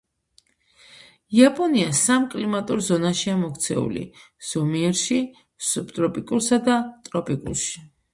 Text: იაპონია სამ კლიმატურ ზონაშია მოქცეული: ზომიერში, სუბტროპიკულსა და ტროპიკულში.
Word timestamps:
იაპონია 1.39 1.89
სამ 1.99 2.23
კლიმატურ 2.31 2.81
ზონაშია 2.87 3.35
მოქცეული: 3.41 4.05
ზომიერში, 4.53 5.19
სუბტროპიკულსა 5.69 6.61
და 6.69 6.79
ტროპიკულში. 7.11 7.85